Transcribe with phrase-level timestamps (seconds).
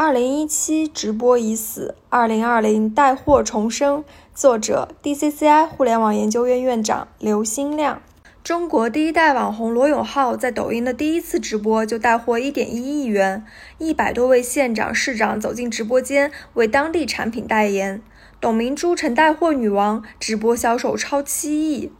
[0.00, 4.04] 二零一七直播已死，二零二零带货重生。
[4.32, 8.00] 作者：DCCI 互联网研究院院长刘新亮。
[8.44, 13.44] 中国第一代网红罗永浩在抖音的第一次直播就带货一点一亿元，
[13.78, 18.00] 一百多位县长市长走进直播间为当地产品代言。
[18.40, 21.90] 董明珠成带货女王，直播销售超七亿。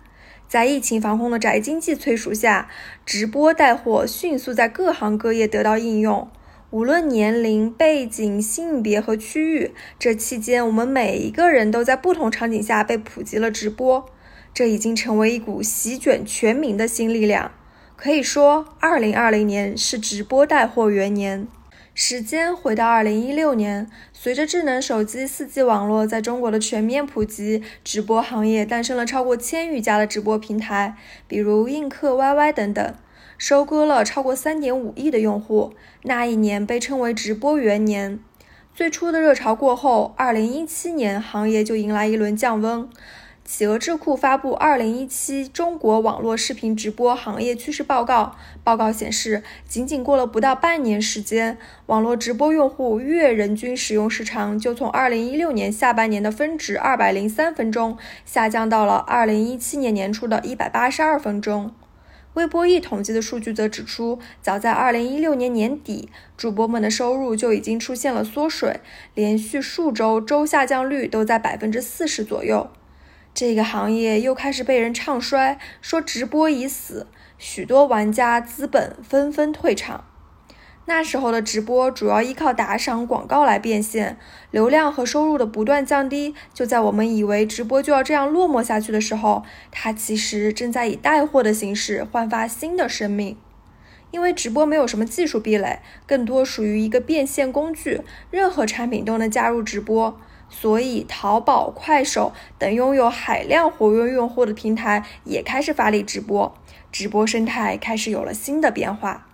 [0.49, 2.69] 在疫情防控的宅经济催熟下，
[3.05, 6.30] 直播带货迅速在各行各业得到应用。
[6.71, 14.05] 无论年龄、背景、性别和区域，这期间我们每一个人都在不同场景下被普及了直播，
[14.52, 17.52] 这已经成为一股席卷全民的新力量。
[17.97, 21.48] 可以说，二零二零年是直播带货元年。
[21.95, 30.95] 时间回到二零一六年，随着智能手机、四 G 网络在中国的全面普及，直播行业诞生了超过千余家的直播平台，
[31.27, 32.95] 比如映客、YY 等等。
[33.38, 38.19] 收割了超过三点五亿的用户，那一年被称为直播元年。
[38.74, 42.89] 最初的热潮过后，二零一七年行业就迎来一轮降温。
[43.44, 48.25] 企鹅智库发布《二零一七中国网络视频直播行业趋势报告》，
[48.62, 61.72] 报告显示，仅仅过了不到半年时间，网络直播用户月人均使用时长就从二零一六年下半年的分值二百零三分钟，下降到了二零一七年年初的一百八十二分钟。
[62.39, 68.78] 微博易统计的数据则指出，早在2016年年底，主播们的收入就已经出现了缩水，
[69.14, 72.70] 连续数周周下降率都在百分之四十左右。
[73.34, 80.05] 这个行业又开始被人唱衰，说直播已死，许多玩家资本纷纷退场。
[80.89, 84.17] 那时候的直播主要依靠打赏广告来变现，
[84.50, 86.34] 流量和收入的不断降低。
[86.55, 93.36] 就在我们以为直播就要这样落寞下去的时候，它其实正在以带货的形式焕发新的生命。
[94.12, 98.00] 因为直播没有什么技术壁垒，更多属于一个变现工具，
[98.31, 106.55] 任何产品都能加入直播，所以淘宝、快手等拥有海量活跃用户的平台也开始发力直播，
[106.91, 109.28] 直播生态开始有了新的变化。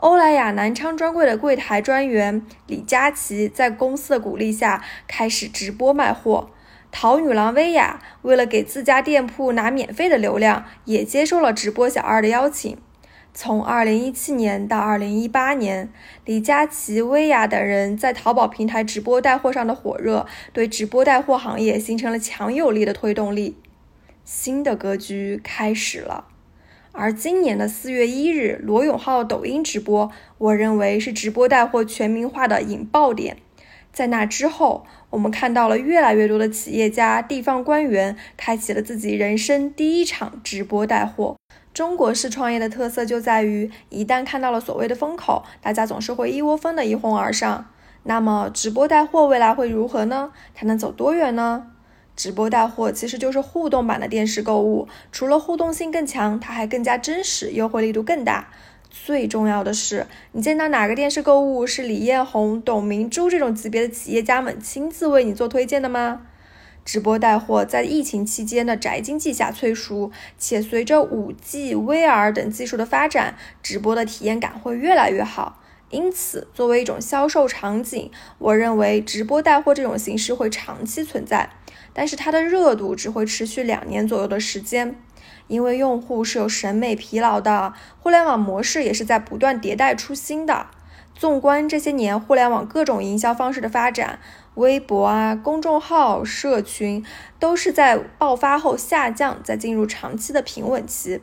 [0.00, 6.48] 欧莱雅南昌专柜的柜台专员李佳琦在公司的鼓励下开始直播卖货。
[6.90, 12.78] 淘女郎薇娅为了给自家店铺拿免费的流量，也接受了直播小二的邀请。
[13.34, 15.92] 从2017年到2018年，
[16.24, 23.58] 李佳琦、薇娅等人在淘宝平台直播带货上的火热，对直播带货行业形成了强有力的推动力。
[24.24, 26.24] 新的格局开始了。
[26.92, 33.36] 而今年的四月一日，罗永浩抖音直播，我认为是直播带货全民化的引爆点。
[33.92, 41.36] 在那之后，我们看到了越来越多的企业家、地方官员开启了自己人生第一场直播带货。
[41.72, 47.66] 中国式创业的特色就在于，一旦看到了所谓的风口，大家总是会一窝蜂的一哄而上。
[48.02, 50.32] 那么，直播带货未来会如何呢？
[50.54, 51.69] 它能走多远呢？
[52.20, 58.50] 直播带货其实就是互动版的电视购物，除了互动性更强，它还更加真实，优惠力度更大。
[58.90, 66.20] 最重要的是，你见到哪个电视购物是李彦宏、董明珠这种级别的企业家们亲自为你做推荐的吗？
[66.84, 75.58] 直播带货在疫情期间的宅经济下催熟，且随着五 G、VR 等技术的发展，直播的体验感会越来越好。
[75.88, 81.48] 因此，作为一种销售场景，我认为直播带货这种形式会长期存在。
[82.00, 84.96] 但是它的热度只会持续两年左右的时间，
[85.48, 90.68] 因为用户是有审美疲劳的，互联网模式也是在不断迭代出新的。
[91.14, 94.18] 纵观这些年互联网各种营销方式的发展，
[94.54, 97.04] 微博啊、公众号、社群
[97.38, 101.20] 都是在爆发后下降，再进入长期的平稳期。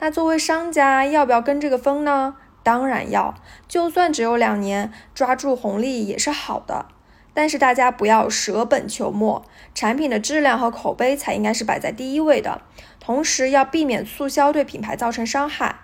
[0.00, 2.34] 那作为商家，要不要跟这个风呢？
[2.64, 3.36] 当然要，
[3.68, 6.86] 就算只有两年，抓住红利也是好的。
[7.34, 9.44] 但是大家不要舍本求末，
[9.74, 12.62] 产品的质量和口碑才应该是摆在第一位的。
[12.98, 15.76] 同时要避免促销对品牌造成伤害，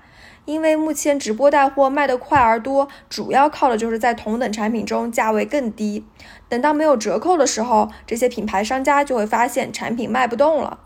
[0.44, 6.04] 因为目前直播带货卖得快而多，主要靠的就是在同等产品中价位更低。
[6.48, 10.80] 等到没有折扣的时候，这些品牌商家就会发现产品卖不动了。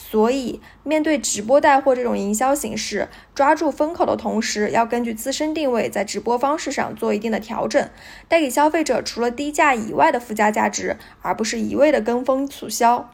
[0.00, 7.90] 所以，面对直播带货这种营销形式，抓住风口的同时，要根据自身定位，在直播方式上做一定的调整，
[8.28, 13.10] 带给消费者除了低价以外的附加价值，而不是一味的跟风促销。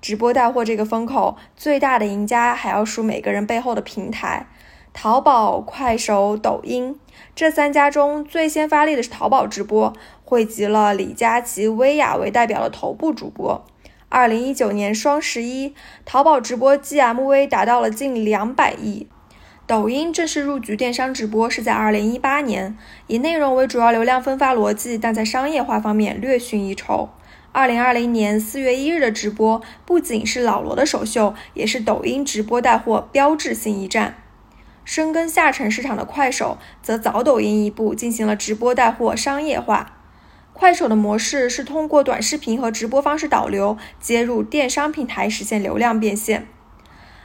[0.00, 4.46] 直播带货这个风口，最大的赢家还要数每个人背后的平台，
[4.94, 6.98] 淘宝、快手、抖音
[7.36, 9.92] 这三家中最先发力的是淘宝直播，
[10.24, 13.64] 汇集了李佳琦、薇娅为代表的头部主播。
[14.14, 15.74] 二零一九年双十一，
[16.04, 19.08] 淘宝直播 GMV 达到了近两百亿，
[19.66, 22.76] 抖音正式入局电商直播是在2018年，
[23.06, 27.08] 以内容为主要流量分发逻辑，但在商业化方面略逊一筹。
[27.54, 34.16] 2020年4月1日的直播不仅是老罗的首秀，也是抖音直播带货标志性一战。
[34.84, 40.01] 深耕下沉市场的快手则早抖音一步进行了直播带货商业化。
[40.52, 46.46] 快手的模式是通过短视频和直播方式导流，接入电商平台实现流量变现。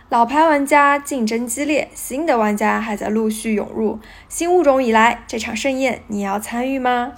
[0.10, 4.00] 老牌玩家竞争激烈，新的玩家还在陆续涌入。
[4.30, 7.14] 新物种以来，这场盛宴你要参与吗？